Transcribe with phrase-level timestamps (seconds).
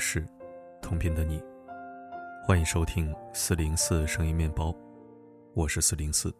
[0.00, 0.26] 是同的城市，
[0.80, 1.42] 同频的你，
[2.42, 4.74] 欢迎收听四零四声音面包，
[5.54, 6.34] 我是四零四。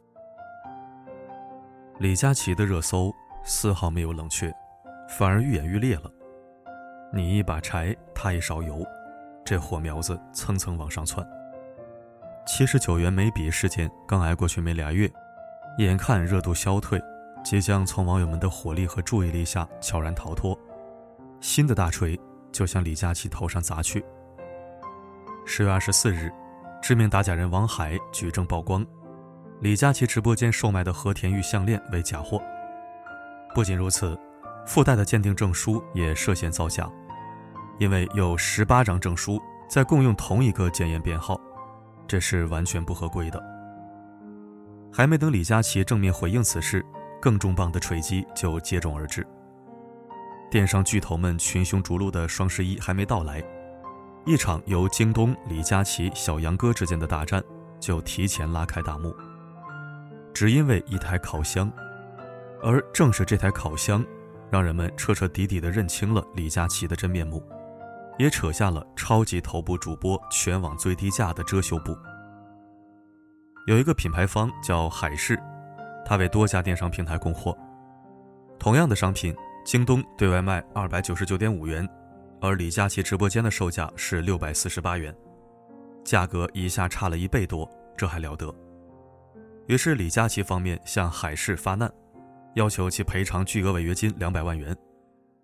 [1.99, 3.13] 李佳琦的热搜
[3.45, 4.51] 丝毫没有冷却，
[5.11, 6.11] 反而愈演愈烈了。
[7.13, 8.83] 你一把柴，他一勺油，
[9.45, 11.25] 这火苗子蹭蹭往上窜。
[12.47, 15.13] 七十九元眉笔事件刚挨过去没俩月，
[15.77, 16.99] 眼看热度消退，
[17.45, 20.59] 即将从网友们的火力和注意力下悄然逃脱，
[21.41, 22.19] 新的大锤。
[22.53, 24.05] 就向李佳琦头上砸去。
[25.47, 26.31] 十月二十四日，
[26.83, 28.87] 知名打假人王海举证曝光，
[29.61, 32.41] 李佳琦直播间售卖的和田玉项链为假货。
[33.55, 34.19] 不仅如此，
[34.67, 36.89] 附带的鉴定证书也涉嫌造假，
[37.79, 41.41] 因为有十八张证书在共用同一个检验编号，
[42.07, 43.43] 这是完全不合规的。
[44.93, 46.85] 还没等李佳琦正面回应此事，
[47.21, 49.27] 更重磅的锤击就接踵而至。
[50.51, 53.41] 电商巨头们群雄逐鹿的双十一还没到来，
[54.27, 57.41] 一场由京东、李佳琦、小杨哥之间的大战
[57.79, 59.15] 就提前拉开大幕。
[60.35, 61.71] 只因为一台烤箱，
[62.65, 64.05] 而正是这台烤箱，
[64.51, 67.41] 让人们彻彻底底地认清了李佳琦的真面目，
[68.19, 71.97] 也扯下了超级头部主播全网最低价的遮羞布。
[73.69, 75.41] 有一个品牌方叫海氏，
[76.05, 77.57] 他为多家电商平台供货，
[78.59, 79.33] 同样的商品。
[79.65, 81.89] 京东对外卖二百九十九点五元，
[82.41, 85.15] 而李佳琦直播间的售价是六百四十八元，
[86.03, 88.53] 价格一下差了一倍多，这还了得？
[89.67, 91.93] 于是李佳琦方面向海事发难，
[92.55, 94.77] 要求其赔偿巨额违约金两百万元，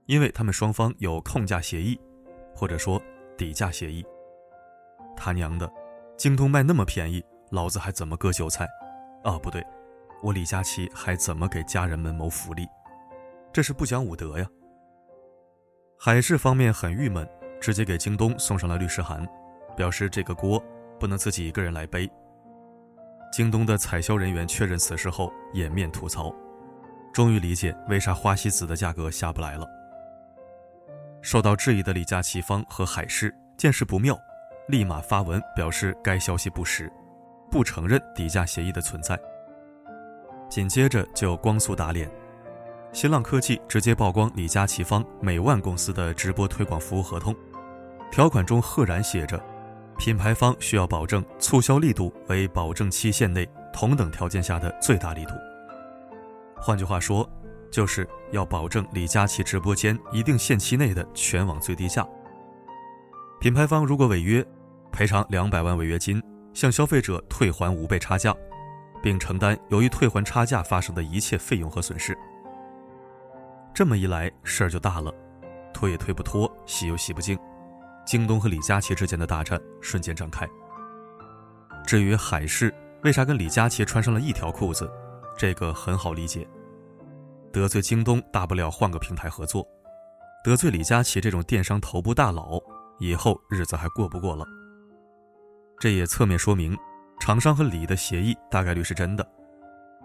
[0.07, 2.01] 因为他们双方有控价协议，
[2.55, 3.01] 或者说
[3.37, 4.05] 底价协议。
[5.15, 5.71] 他娘的，
[6.17, 8.67] 京东卖那么便宜，老子还怎么割韭菜？
[9.23, 9.65] 啊，不对，
[10.23, 12.67] 我李佳琦还怎么给家人们谋福利？
[13.57, 14.47] 这是不讲武德呀！
[15.99, 17.27] 海事方面很郁闷，
[17.59, 19.27] 直接给京东送上了律师函，
[19.75, 20.63] 表示这个锅
[21.01, 22.07] 不能自己一个人来背。
[23.33, 26.31] 京东的采销人员确认此事后，掩面吐槽，
[27.15, 29.67] 终于理解为啥花西子的价格下不来了。
[31.23, 34.21] 受到质疑的李佳琦方和海事见势不妙，
[34.69, 36.93] 立马发文表示该消息不实，
[37.51, 39.19] 不承认底价协议的存在。
[40.51, 42.07] 紧接着就光速打脸。
[42.97, 47.37] 新浪科技直接曝光李佳琦方美万公司的直播推广服务合同，
[48.11, 49.39] 条款中赫然写着，
[49.99, 55.35] 品牌方需要保证促销力度为保证期限内同等条件下的最大力度。
[56.57, 57.29] 换句话说，
[57.71, 62.03] 就是要保证李佳琦直播间一定限期内的全网最低价。
[63.39, 64.43] 品牌方如果违约，
[64.91, 66.19] 赔偿两百万违约金，
[66.55, 68.35] 向消费者退还五倍差价，
[69.03, 72.17] 并承担由于退还差价发生的一切费用和损失。
[73.77, 75.13] 这么一来，事儿就大了，
[75.75, 77.39] 推也推不脱，洗又洗不净，
[78.07, 80.49] 京东和李佳琦之间的大战瞬间展开。
[81.87, 84.91] 至于海氏为啥跟李佳琦穿上了一条裤子，
[85.37, 86.49] 这个很好理解，
[87.53, 89.63] 得罪京东大不了换个平台合作，
[90.43, 92.59] 得罪李佳琦这种电商头部大佬，
[92.99, 94.47] 以后日子还过不过了。
[95.79, 96.75] 这也侧面说明，
[97.21, 99.29] 厂商和李的协议大概率是真的，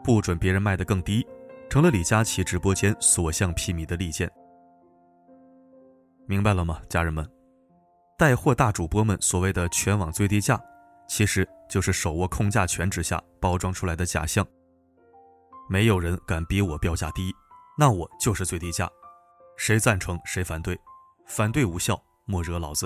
[0.04, 1.26] 不准别人卖得更低。
[1.72, 4.30] 成了李佳琦直播间所向披靡的利剑，
[6.28, 7.26] 明白了吗，家人们？
[8.18, 10.62] 带货大主播们所谓的全网最低价，
[11.08, 14.46] 其实就是手握控价权之下包装出来的假象。
[15.70, 17.34] 没有人敢比我标价低，
[17.78, 18.90] 那我就是最低价。
[19.56, 20.78] 谁赞成谁反对，
[21.26, 22.86] 反对无效，莫惹老子。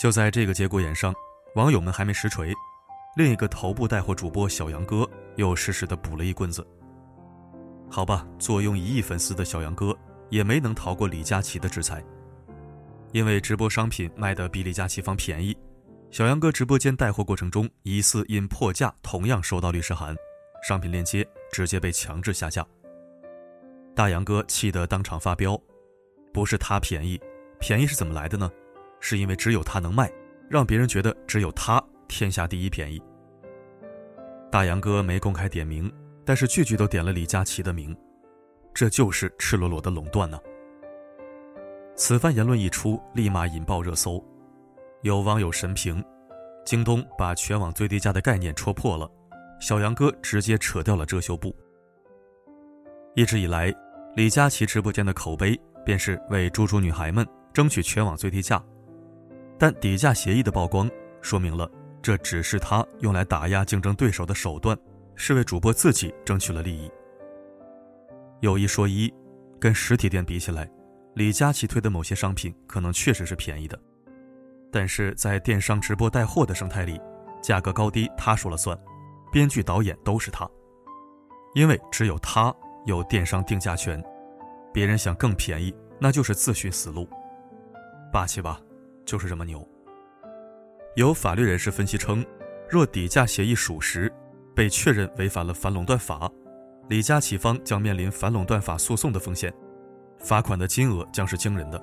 [0.00, 1.14] 就在这个节骨眼上，
[1.54, 2.54] 网友们还没实锤，
[3.14, 6.66] 另一个头部带货主播小杨哥又适时的补了一棍子。
[7.90, 9.94] 好吧，坐拥一亿粉丝的小杨哥
[10.28, 12.02] 也没能逃过李佳琦的制裁，
[13.12, 15.56] 因为直播商品卖的比李佳琦方便宜，
[16.12, 20.14] 小杨哥直播间带货过程中疑似因破价，同样收到律师函，
[20.62, 22.64] 商品链接直接被强制下架。
[23.92, 25.60] 大杨哥气得当场发飙，
[26.32, 27.20] 不是他便宜，
[27.58, 28.48] 便宜是怎么来的呢？
[29.00, 30.08] 是因为只有他能卖，
[30.48, 33.02] 让别人觉得只有他天下第一便宜。
[34.48, 35.92] 大杨哥没公开点名。
[36.24, 37.96] 但是句句都点了李佳琦的名，
[38.72, 40.38] 这就是赤裸裸的垄断呢。
[41.96, 44.24] 此番言论一出，立马引爆热搜。
[45.02, 46.02] 有网友神评：
[46.64, 49.10] 京东把全网最低价的概念戳破了，
[49.60, 51.54] 小杨哥直接扯掉了遮羞布。
[53.14, 53.74] 一直以来，
[54.14, 58.62] 李佳琦直播间的口碑便是为猪猪女孩们争取全网最低价，
[59.58, 60.88] 但底价协议的曝光，
[61.20, 61.70] 说明了
[62.00, 64.78] 这只是他用来打压竞争对手的手段。
[65.22, 66.90] 是为主播自己争取了利益。
[68.40, 69.12] 有一说一，
[69.60, 70.66] 跟实体店比起来，
[71.14, 73.78] 李佳琦推的某些商品可能确实是便宜的，
[74.72, 76.98] 但是在电商直播带货的生态里，
[77.42, 78.74] 价格高低他说了算，
[79.30, 80.48] 编剧导演都是他，
[81.54, 82.52] 因为只有他
[82.86, 84.02] 有电商定价权，
[84.72, 85.70] 别人想更便宜，
[86.00, 87.06] 那就是自寻死路。
[88.10, 88.58] 霸气吧，
[89.04, 89.68] 就是这么牛。
[90.96, 92.24] 有法律人士分析称，
[92.70, 94.10] 若底价协议属实，
[94.54, 96.30] 被确认违反了反垄断法，
[96.88, 99.52] 李佳琦方将面临反垄断法诉讼的风险，
[100.18, 101.82] 罚款的金额将是惊人的，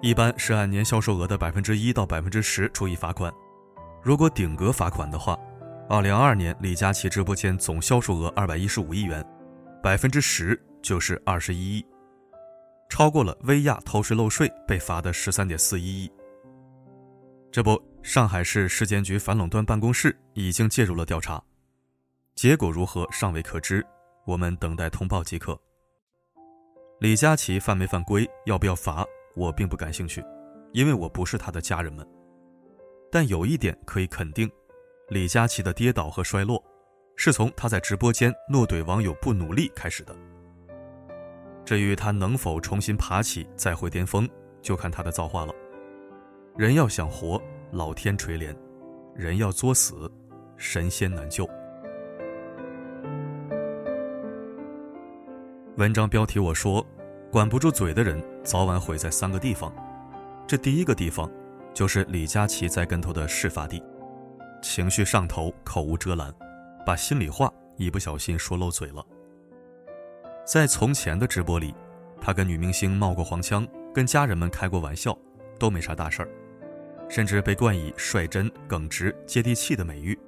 [0.00, 3.32] 一般是按年销售额的百分之一到百分之十处以罚款。
[4.02, 5.38] 如果顶格罚款的话，
[5.88, 9.24] 二零二二年李佳琦直播间总销售额二百一十五亿元，
[9.82, 11.86] 百分之十就是二十一亿。
[12.88, 16.12] 超过了薇娅偷税漏税被罚的十三点四一亿。
[17.50, 21.42] 这不，上海市市监局反垄断办公室已经介入了调查，
[22.34, 23.84] 结果如何尚未可知，
[24.24, 25.58] 我们等待通报即可。
[26.98, 29.04] 李佳琦犯没犯规，要不要罚，
[29.36, 30.24] 我并不感兴趣，
[30.72, 32.06] 因为我不是他的家人们。
[33.10, 34.50] 但有一点可以肯定，
[35.08, 36.62] 李佳琦的跌倒和衰落，
[37.16, 40.16] 是从他在直播间怒怼网友不努力开始的。
[41.64, 44.28] 至于他能否重新爬起，再回巅峰，
[44.62, 45.52] 就看他的造化了。
[46.56, 47.40] 人要想活，
[47.70, 48.56] 老天垂怜；
[49.14, 50.10] 人要作死，
[50.56, 51.48] 神仙难救。
[55.78, 56.86] 文章标题我说，
[57.30, 59.74] 管不住嘴的人，早晚毁在三个地方。
[60.46, 61.30] 这第一个地方，
[61.72, 63.82] 就是李佳琦栽跟头的事发地，
[64.60, 66.30] 情绪上头，口无遮拦，
[66.84, 69.02] 把心里话一不小心说漏嘴了。
[70.44, 71.74] 在从前的直播里，
[72.20, 75.16] 他跟女明星冒过黄腔，跟家人们开过玩笑，
[75.58, 76.28] 都没啥大事儿，
[77.08, 80.18] 甚至被冠以率真、耿直、接地气的美誉。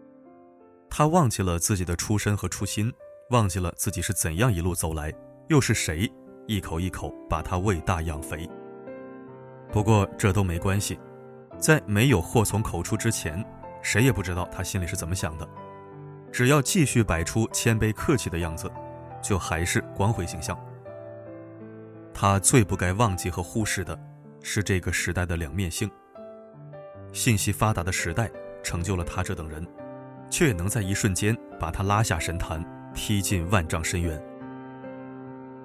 [0.89, 2.91] 他忘记了自己的出身和初心，
[3.29, 5.13] 忘记了自己是怎样一路走来，
[5.49, 6.11] 又是谁
[6.47, 8.49] 一口一口把他喂大养肥。
[9.71, 10.99] 不过这都没关系，
[11.59, 13.45] 在没有祸从口出之前，
[13.83, 15.49] 谁也不知道他心里是怎么想的。
[16.33, 18.71] 只要继续摆出谦卑客气的样子。
[19.25, 20.55] 就还是光辉形象。
[22.13, 23.99] 他最不该忘记和忽视的，
[24.43, 25.91] 是这个时代的两面性。
[27.11, 28.31] 信息发达的时代
[28.63, 29.67] 成就了他这等人，
[30.29, 32.63] 却也能在一瞬间把他拉下神坛，
[32.93, 34.23] 踢进万丈深渊。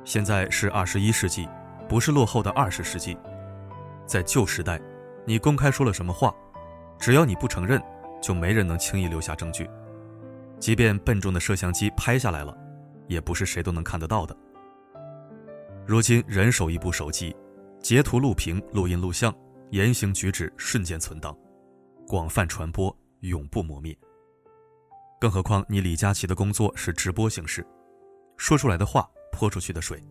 [0.09, 1.47] 现在是二十一世纪，
[1.87, 3.15] 不是落后的二十世纪。
[4.07, 4.81] 在旧时代，
[5.23, 6.33] 你公开说了什么话，
[6.97, 7.79] 只要你不承认，
[8.19, 9.69] 就没人能轻易留下证据，
[10.59, 12.57] 即便笨重的摄像机拍下来了。
[13.07, 14.35] 也不是谁都能看得到的。
[15.85, 17.35] 如今人手一部手机，
[17.79, 19.31] 截图、录屏、录音、录像，
[19.69, 21.37] 言行举止瞬间存档，
[22.07, 23.95] 广泛传播，永不磨灭。
[25.21, 27.63] 更何况你李佳琦的工作是直播形式，
[28.37, 29.07] 说出来的话，
[29.39, 30.03] 泼出去的水，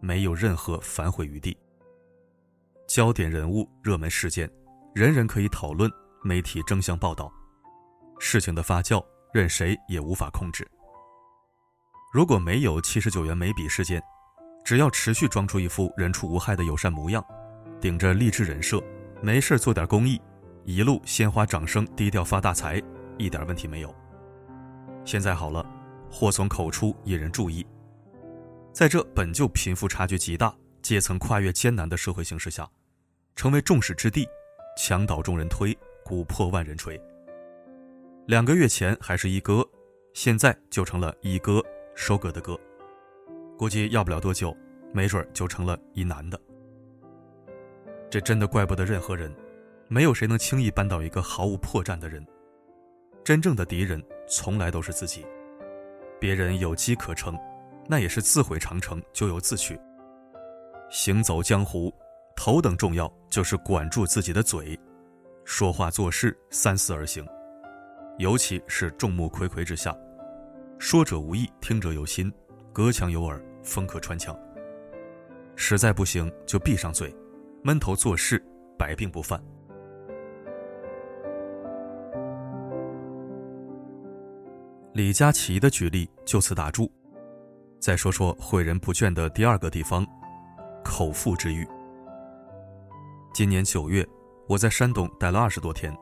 [0.00, 1.54] 没有任何反悔余地。
[2.88, 4.50] 焦点人物、热门事件，
[4.94, 5.92] 人人可以讨论，
[6.24, 7.30] 媒体争相报道，
[8.18, 9.04] 事情的发酵，
[9.34, 10.66] 任谁也无法控制。
[12.10, 14.02] 如果没有七十九元眉笔事件，
[14.64, 17.22] 只要持续装出一副人畜无害的友善模样，
[17.82, 18.82] 顶着励志人设，
[19.20, 20.18] 没事做点公益，
[20.64, 22.82] 一路鲜花掌声，低调发大财，
[23.18, 23.94] 一点问题没有。
[25.04, 25.66] 现在好了，
[26.10, 27.66] 祸从口出，引人注意。
[28.72, 32.68] 在这本就贫富差距极大、阶层跨越艰难的社会形势下，
[33.34, 34.28] 成为众矢之的，
[34.76, 37.00] 墙倒众人推，鼓破万人锤。
[38.26, 39.68] 两个月前还是一哥，
[40.14, 41.62] 现在就成了一哥。
[41.96, 42.58] 收割的哥，
[43.58, 44.56] 估计要不了多久，
[44.90, 46.40] 没准就成了一男的。
[48.08, 49.34] 这真的怪不得任何人，
[49.86, 52.24] 没有谁能轻易扳倒一个毫无破绽的人。
[53.22, 55.26] 真正的敌人从来都是自己。
[56.18, 57.38] 别人有机可乘，
[57.90, 59.76] 那也是自毁长城，咎由自取。
[60.90, 61.92] 行走江湖，
[62.36, 64.78] 头等重要就是管住自己的嘴，
[65.44, 67.26] 说话做事三思而行，
[68.18, 69.92] 尤其是众目睽睽之下。
[70.78, 72.32] 说者无意，听者有心，
[72.72, 74.38] 隔墙有耳，风可穿墙。
[75.56, 77.12] 实在不行就闭上嘴，
[77.60, 78.40] 闷头做事，
[78.78, 79.42] 百病不犯。
[84.92, 86.88] 李佳琦的举例就此打住。
[87.80, 90.06] 再说说诲人不倦的第二个地方，
[90.84, 91.66] 口腹之欲。
[93.32, 94.06] 今年九月，
[94.46, 95.96] 我在山东待了二十多天，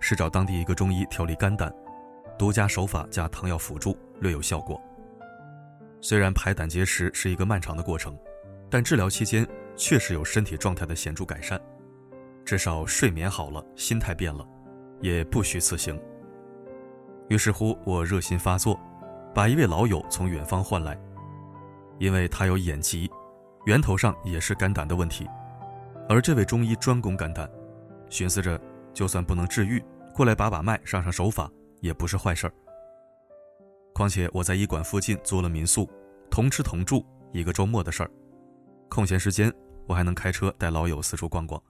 [0.00, 1.72] 是找当地一个中医调理肝胆。
[2.36, 4.82] 独家手法加汤药辅助，略有效果。
[6.00, 8.18] 虽然排胆结石是一个漫长的过程，
[8.68, 11.60] 但治疗期间确实有身体状态的显著改善，
[12.44, 14.44] 至少睡眠好了，心态变了，
[15.00, 15.96] 也不虚此行。
[17.28, 18.76] 于是乎，我热心发作，
[19.32, 20.98] 把一位老友从远方唤来，
[22.02, 23.08] 因为他有眼疾，
[23.64, 25.24] 源头上也是肝胆的问题。
[26.08, 27.48] 而这位中医专攻肝胆，
[28.10, 28.60] 寻思着
[28.92, 29.80] 就算不能治愈，
[30.12, 31.48] 过来把把脉、上上手法
[31.80, 32.52] 也不是坏事儿。
[33.94, 35.88] 况且我在医馆附近租了民宿，
[36.28, 38.10] 同吃同住，一个周末的事儿。
[38.88, 39.52] 空闲时间，
[39.86, 41.62] 我还能开车带老友四处逛逛。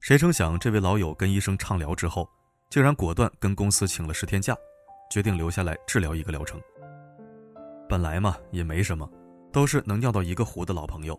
[0.00, 2.28] 谁成想，这位老友跟医生畅聊之后，
[2.70, 4.52] 竟然果断跟公司请了十天假，
[5.12, 6.60] 决定留下来治疗一个疗程。
[7.88, 9.08] 本来嘛也没什么，
[9.52, 11.18] 都是能尿到一个壶的老朋友。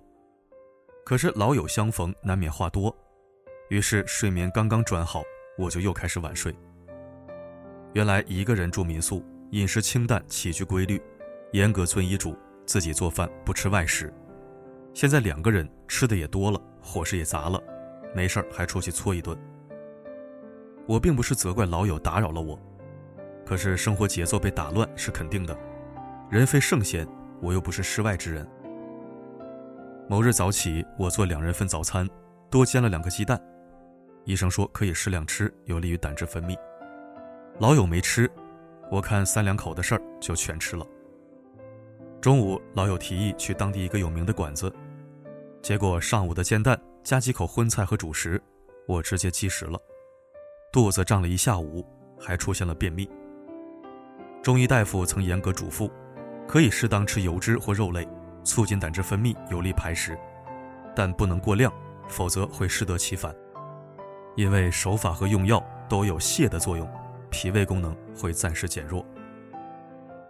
[1.06, 2.96] 可是老友相逢难免话多，
[3.70, 5.24] 于是睡眠刚刚转好，
[5.58, 6.54] 我就又开始晚睡。
[7.94, 11.02] 原来一个人住民宿，饮食清淡，起居规律，
[11.54, 14.14] 严格遵医嘱，自己做饭不吃外食。
[14.94, 17.64] 现在两个人吃的也多了，伙食也杂了。
[18.14, 19.38] 没事儿还出去搓一顿。
[20.86, 22.60] 我并不是责怪老友打扰了我，
[23.46, 25.58] 可是生活节奏被打乱是肯定的。
[26.30, 27.08] 人非圣贤，
[27.42, 28.46] 我又不是世外之人。
[30.10, 32.06] 某日早起，我做两人份早餐，
[32.50, 33.42] 多煎了两个鸡蛋。
[34.26, 36.54] 医生说可以适量吃，有利于胆汁分泌。
[37.60, 38.30] 老友没吃，
[38.92, 40.86] 我看三两口的事儿就全吃了。
[42.20, 44.70] 中午，老友提议去当地一个有名的馆子，
[45.62, 46.78] 结果上午的煎蛋。
[47.06, 48.42] 加几口荤菜和主食，
[48.86, 49.80] 我直接积食了，
[50.74, 51.88] 肚子胀了一下午，
[52.20, 53.10] 还出现了便秘。
[54.44, 55.90] 中医大夫曾严格嘱咐，
[56.48, 58.08] 可以适当吃油脂或肉类，
[58.44, 60.18] 促进胆汁分泌，有利排石，
[60.96, 61.72] 但不能过量，
[62.08, 63.36] 否则会适得其反。
[64.36, 66.90] 因为手法和用药都有泻的作用，
[67.30, 69.06] 脾胃功能会暂时减弱。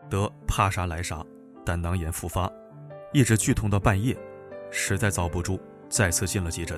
[0.09, 1.23] 得怕啥来啥，
[1.65, 2.51] 胆囊炎复发，
[3.13, 4.17] 一直剧痛到半夜，
[4.71, 5.59] 实在遭不住。
[5.89, 6.77] 再次进了急诊，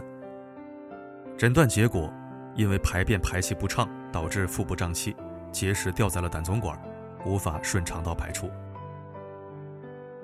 [1.36, 2.14] 诊断结果，
[2.54, 5.16] 因为排便排气不畅，导致腹部胀气，
[5.52, 6.80] 结石掉在了胆总管，
[7.26, 8.52] 无法顺肠道排出。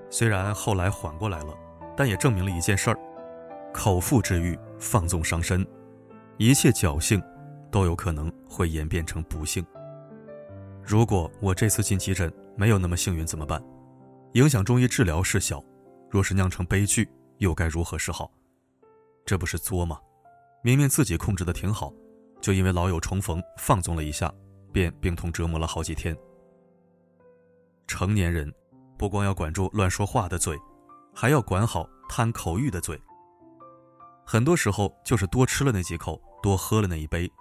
[0.09, 1.53] 虽然后来缓过来了，
[1.95, 2.99] 但也证明了一件事儿：
[3.73, 5.65] 口腹之欲放纵伤身，
[6.37, 7.21] 一切侥幸
[7.71, 9.65] 都有可能会演变成不幸。
[10.83, 13.61] 如果我这次进急诊没有那么幸运怎么办？
[14.33, 15.63] 影响中医治疗是小，
[16.09, 17.09] 若是酿成悲剧，
[17.39, 18.31] 又该如何是好？
[19.25, 19.99] 这不是作吗？
[20.61, 21.91] 明明自己控制的挺好，
[22.39, 24.31] 就因为老友重逢放纵了一下，
[24.71, 26.15] 便病痛折磨了好几天。
[27.87, 28.53] 成年人
[28.97, 30.57] 不光要管住乱说话的嘴，
[31.13, 32.99] 还要管好贪口欲的嘴。
[34.25, 37.31] 很多时候就是多吃了那几口，多喝了那一杯，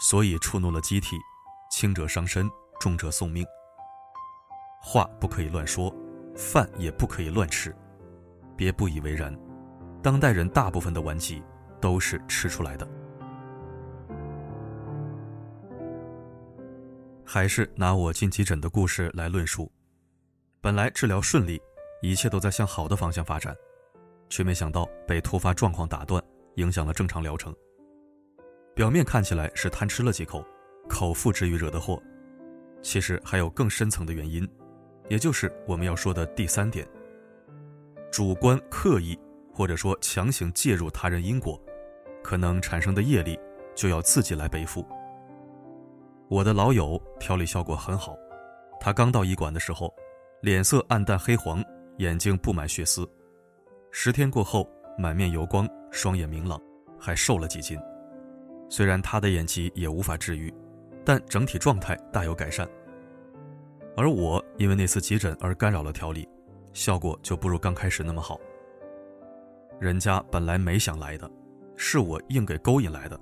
[0.00, 1.16] 所以触怒了机体，
[1.70, 2.48] 轻者伤身，
[2.78, 3.44] 重者送命。
[4.80, 5.92] 话不可以乱说，
[6.36, 7.74] 饭也不可以乱吃，
[8.56, 9.36] 别不以为然。
[10.00, 11.42] 当代人大部分的顽疾
[11.80, 12.88] 都是吃出来的。
[17.24, 19.70] 还是拿我进急诊的故事来论述，
[20.60, 21.60] 本来治疗顺利，
[22.02, 23.56] 一切都在向好的方向发展，
[24.28, 26.22] 却没想到被突发状况打断，
[26.56, 27.54] 影响了正常疗程。
[28.74, 30.44] 表面看起来是贪吃了几口，
[30.88, 32.02] 口腹之欲惹的祸，
[32.82, 34.48] 其实还有更深层的原因，
[35.08, 36.86] 也就是我们要说的第三点：
[38.10, 39.18] 主观刻意。
[39.50, 41.60] 或者说强行介入他人因果，
[42.22, 43.36] 可能产生的业力
[43.74, 44.86] 就要自己来背负。
[46.28, 48.16] 我的老友调理效果很好，
[48.78, 49.92] 他刚到医馆的时候，
[50.40, 51.64] 脸色暗淡黑黄，
[51.96, 53.08] 眼睛布满血丝，
[53.90, 56.60] 十天过后满面油光，双眼明朗，
[56.96, 57.76] 还瘦了几斤。
[58.68, 60.54] 虽然他的眼疾也无法治愈，
[61.04, 62.68] 但整体状态大有改善。
[63.96, 66.28] 而我因为那次急诊而干扰了调理，
[66.72, 68.38] 效果就不如刚开始那么好。
[69.80, 71.28] 人家本来没想来的，
[71.74, 73.18] 是我硬给勾引来的。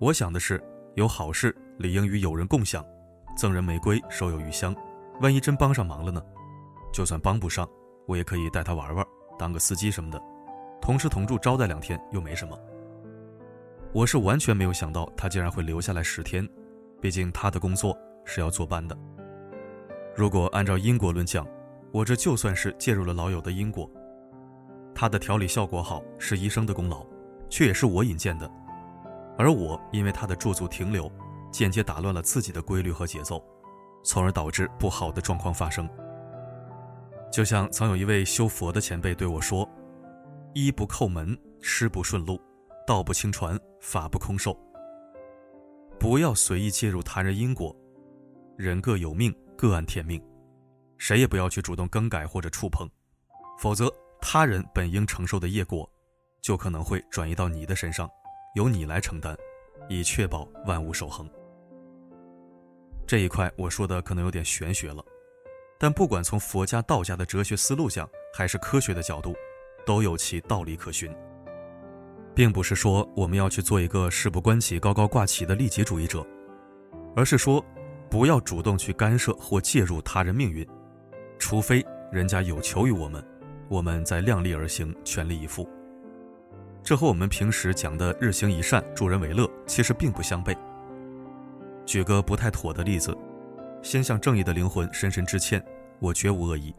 [0.00, 0.60] 我想的是，
[0.96, 2.84] 有好事理应与友人共享，
[3.36, 4.74] 赠人玫瑰，手有余香。
[5.20, 6.22] 万一真帮上忙了呢？
[6.92, 7.68] 就算帮不上，
[8.06, 9.06] 我也可以带他玩玩，
[9.38, 10.20] 当个司机什么的，
[10.80, 12.58] 同吃同住，招待两天又没什么。
[13.92, 16.46] 我是完全没有想到他竟然会留下来十天，
[17.00, 18.96] 毕竟他的工作是要坐班的。
[20.14, 21.46] 如果按照因果论讲，
[21.92, 23.90] 我这就算是介入了老友的因果。
[24.94, 27.06] 他的调理效果好是医生的功劳，
[27.48, 28.50] 却也是我引荐的，
[29.38, 31.10] 而我因为他的驻足停留，
[31.50, 33.42] 间接打乱了自己的规律和节奏，
[34.06, 35.88] 从而导致不好的状况发生。
[37.30, 39.68] 就像曾有一位修佛的前辈对我说
[40.54, 42.40] ：“衣不叩门，师不顺路，
[42.86, 44.56] 道不轻传，法不空受。
[45.98, 47.74] 不要随意介入他人因果，
[48.56, 50.22] 人各有命，各安天命，
[50.96, 52.88] 谁也不要去主动更改或者触碰，
[53.58, 55.88] 否则。”他人本应承受的业果，
[56.40, 58.08] 就可能会转移到你的身上，
[58.54, 59.36] 由你来承担，
[59.90, 61.28] 以确保万物守恒。
[63.06, 65.04] 这一块我说的可能有点玄学了，
[65.78, 69.32] 但不管从佛家、道家的哲学思路讲，还是科学的角度，
[69.86, 71.14] 都有其道理可循，
[72.34, 76.26] 并不是说我们要去做一个事不关己、高高挂起的利己主义者，
[77.14, 77.64] 而是说，
[78.10, 80.66] 不要主动去干涉或介入他人命运，
[81.38, 83.24] 除非人家有求于我们，
[83.68, 85.68] 我们再量力而行，全力以赴。
[86.82, 90.56] 这和我们平时讲的“日行一善，助人为乐”其实并不相悖。
[91.86, 93.16] 举个不太妥的例子，
[93.80, 95.64] 先向正义的灵魂深深致歉，
[96.00, 96.74] 我绝无恶意。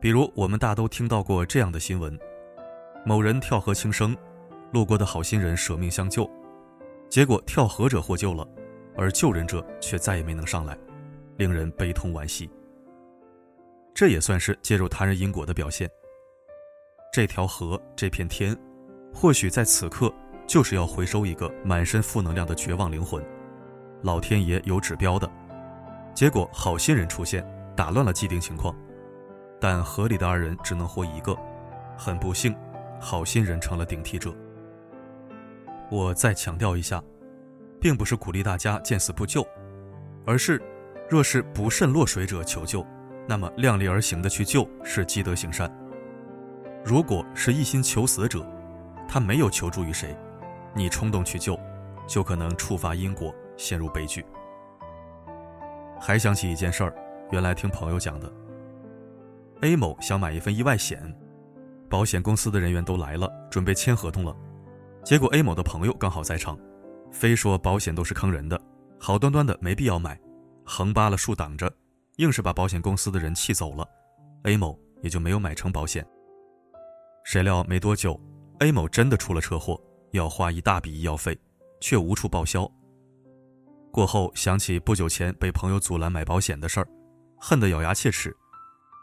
[0.00, 2.16] 比如，我们大都听到过这样的新闻：
[3.04, 4.16] 某人跳河轻生，
[4.72, 6.28] 路过的好心人舍命相救，
[7.08, 8.46] 结果跳河者获救了，
[8.96, 10.78] 而救人者却再也没能上来，
[11.36, 12.48] 令人悲痛惋惜。
[13.92, 15.90] 这也算是介入他人因果的表现。
[17.12, 18.56] 这条河，这片天，
[19.12, 20.12] 或许在此刻
[20.46, 23.22] 就是要回收一个满身负能量的绝望灵魂，
[24.02, 25.30] 老天爷有指标的，
[26.12, 28.74] 结果好心人出现，打乱了既定情况。
[29.60, 31.36] 但河里的二人只能活一个，
[31.96, 32.54] 很不幸，
[33.00, 34.34] 好心人成了顶替者。
[35.88, 37.00] 我再强调一下，
[37.80, 39.46] 并不是鼓励大家见死不救，
[40.26, 40.60] 而是，
[41.08, 42.84] 若是不慎落水者求救，
[43.28, 45.68] 那么量力而行的去救是积德行善；
[46.84, 48.44] 如果是一心求死者，
[49.08, 50.16] 他没有求助于谁，
[50.74, 51.56] 你冲动去救，
[52.08, 54.26] 就可能触发因果，陷入悲剧。
[56.00, 56.92] 还想起一件事儿，
[57.30, 58.30] 原来听朋友讲的。
[59.60, 61.00] A 某想买一份意外险，
[61.88, 64.36] 保险公司的人员都来了，准备签合同了。
[65.04, 66.58] 结果 A 某的朋友刚好在场，
[67.12, 68.60] 非说保险都是坑人的，
[68.98, 70.20] 好端端的没必要买，
[70.64, 71.72] 横扒了竖挡着，
[72.16, 73.88] 硬是把保险公司的人气走了。
[74.42, 76.04] A 某也就没有买成保险。
[77.22, 78.20] 谁料没多久
[78.58, 81.38] ，A 某真的出了车祸，要花一大笔医药费，
[81.80, 82.68] 却无处报销。
[83.92, 86.88] 过后想起不久前被朋友阻拦买保险的事儿，
[87.38, 88.34] 恨得咬牙切齿。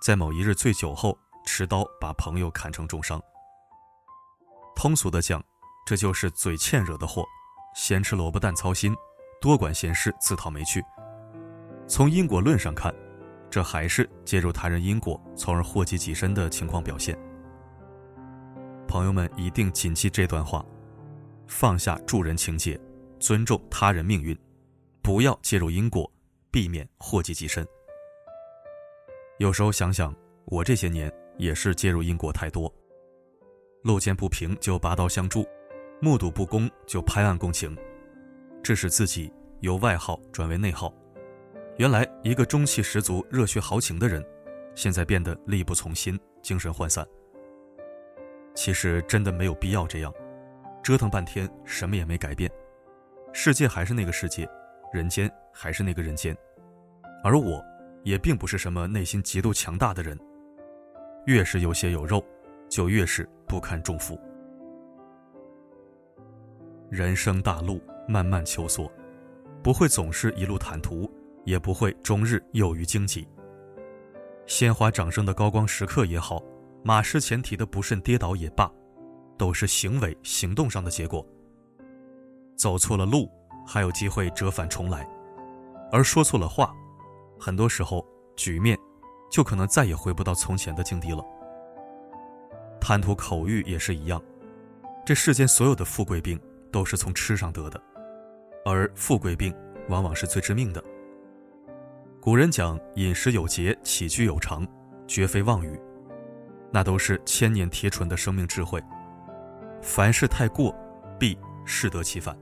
[0.01, 3.21] 在某一日醉酒后，持刀把朋友砍成重伤。
[4.75, 5.43] 通俗的讲，
[5.85, 7.23] 这就是嘴欠惹的祸，
[7.75, 8.95] 咸吃萝卜淡操心，
[9.39, 10.83] 多管闲事自讨没趣。
[11.87, 12.91] 从因果论上看，
[13.47, 17.15] 这还是介入他人因果，从而祸及己身的情况表现。
[18.87, 20.65] 朋友们一定谨记这段话：
[21.45, 22.79] 放下助人情节，
[23.19, 24.35] 尊重他人命运，
[25.01, 26.09] 不要介入因果，
[26.51, 27.65] 避免祸及己身。
[29.37, 30.13] 有时候想想，
[30.45, 32.73] 我这些年也是介入因果太多，
[33.83, 35.47] 路见不平就拔刀相助，
[36.01, 37.77] 目睹不公就拍案共情，
[38.61, 39.31] 致使自己
[39.61, 40.93] 由外号转为内耗。
[41.77, 44.21] 原来一个中气十足、热血豪情的人，
[44.75, 47.07] 现在变得力不从心、精神涣散。
[48.55, 50.13] 其实真的没有必要这样，
[50.83, 52.51] 折腾半天什么也没改变，
[53.31, 54.45] 世界还是那个世界，
[54.93, 56.35] 人间还是那个人间，
[57.23, 57.63] 而我。
[58.05, 60.17] 也并不是什么内心极度强大的人，
[61.25, 62.23] 越是有血有肉，
[62.69, 64.17] 就越是不堪重负。
[66.89, 68.89] 人生大路漫漫求索，
[69.61, 71.11] 不会总是一路坦途，
[71.43, 73.27] 也不会终日囿于荆棘。
[74.47, 76.41] 鲜花掌声的高光时刻也好，
[76.85, 78.71] 马失前蹄的不慎跌倒也罢，
[79.37, 81.23] 都是行为行动上的结果。
[82.55, 83.29] 走错了路，
[83.71, 85.05] 还有机会折返重来；
[85.91, 86.73] 而说错了话。
[87.39, 88.03] 很多时候，
[88.35, 88.75] 局面
[89.29, 91.23] 就可能再也回不到从前的境地了。
[92.81, 94.19] 贪图口欲也是一样，
[95.05, 97.79] 这世间所有的富贵病都是从吃上得的，
[98.65, 99.55] 而富贵病
[99.87, 100.83] 往往是最致命的。
[102.19, 104.67] 古人讲饮食有节，起居有常，
[105.07, 105.79] 绝非妄语，
[106.71, 108.83] 那都是千年铁锤的生命智慧。
[109.79, 110.75] 凡事太过，
[111.19, 112.35] 必适得其反。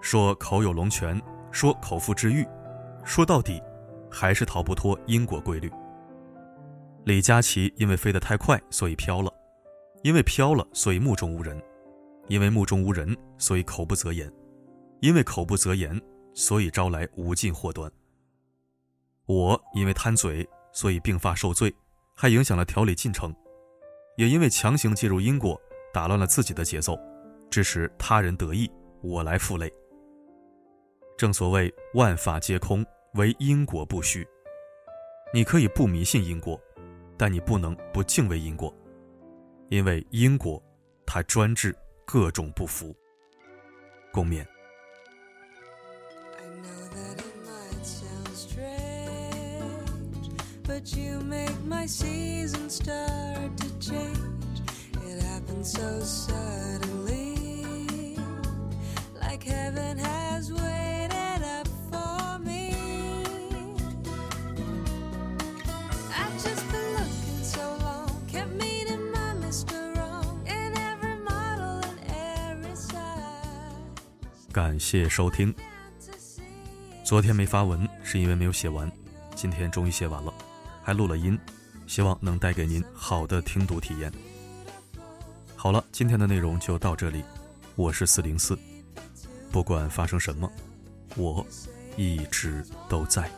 [0.00, 2.46] 说口有龙泉，说口腹之欲。
[3.04, 3.62] 说到底，
[4.10, 5.70] 还是逃不脱因果规律。
[7.04, 9.30] 李佳琦因为飞得太快，所以飘了；
[10.02, 11.56] 因为飘了，所以目中无人；
[12.28, 14.28] 因为目中无人，所以口不择言；
[15.00, 16.00] 因为口不择言，
[16.34, 17.90] 所以招来无尽祸端。
[19.24, 21.74] 我因为贪嘴，所以病发受罪，
[22.14, 23.30] 还影响了调理进程；
[24.16, 25.58] 也因为强行介入因果，
[25.92, 26.98] 打乱了自己的节奏，
[27.50, 28.70] 致使他人得意，
[29.02, 29.72] 我来负累。
[31.18, 32.86] 正所谓万法皆空。
[33.14, 34.24] 唯因果不虚，
[35.32, 36.60] 你可以不迷信因果，
[37.16, 38.72] 但你不能不敬畏因果，
[39.70, 40.62] 因为因果，
[41.04, 42.94] 它专治各种不服。
[44.12, 44.46] 共勉。
[74.50, 75.54] 感谢收听。
[77.04, 78.90] 昨天没发文是因为没有写完，
[79.34, 80.32] 今天终于写完了，
[80.82, 81.38] 还录了音，
[81.86, 84.10] 希望能带给您好的听读体验。
[85.54, 87.22] 好了，今天的内容就到这里，
[87.76, 88.58] 我是四零四。
[89.50, 90.50] 不管发生什么
[91.16, 91.46] 我
[91.96, 93.30] 一直都在。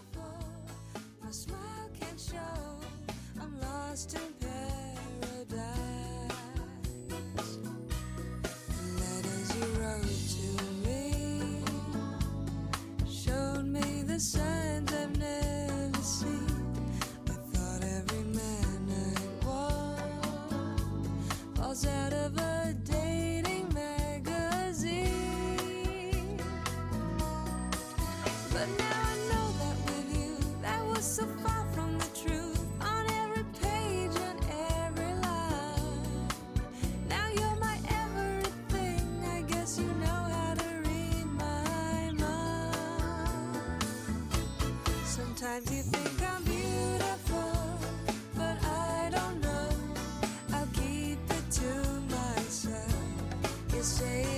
[53.82, 54.29] say